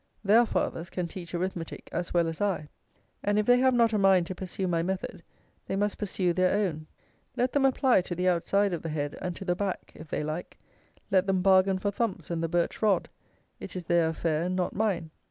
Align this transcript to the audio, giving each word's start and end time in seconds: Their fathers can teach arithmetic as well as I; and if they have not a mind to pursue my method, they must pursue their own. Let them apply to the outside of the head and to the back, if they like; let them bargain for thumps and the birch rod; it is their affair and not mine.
Their 0.23 0.47
fathers 0.47 0.89
can 0.89 1.07
teach 1.07 1.35
arithmetic 1.35 1.87
as 1.91 2.11
well 2.11 2.27
as 2.27 2.41
I; 2.41 2.69
and 3.23 3.37
if 3.37 3.45
they 3.45 3.59
have 3.59 3.75
not 3.75 3.93
a 3.93 3.99
mind 3.99 4.25
to 4.25 4.33
pursue 4.33 4.67
my 4.67 4.81
method, 4.81 5.21
they 5.67 5.75
must 5.75 5.99
pursue 5.99 6.33
their 6.33 6.55
own. 6.57 6.87
Let 7.37 7.51
them 7.53 7.65
apply 7.65 8.01
to 8.01 8.15
the 8.15 8.27
outside 8.27 8.73
of 8.73 8.81
the 8.81 8.89
head 8.89 9.15
and 9.21 9.35
to 9.35 9.45
the 9.45 9.55
back, 9.55 9.91
if 9.93 10.07
they 10.09 10.23
like; 10.23 10.57
let 11.11 11.27
them 11.27 11.43
bargain 11.43 11.77
for 11.77 11.91
thumps 11.91 12.31
and 12.31 12.41
the 12.41 12.49
birch 12.49 12.81
rod; 12.81 13.09
it 13.59 13.75
is 13.75 13.83
their 13.83 14.07
affair 14.09 14.41
and 14.41 14.55
not 14.55 14.73
mine. 14.75 15.11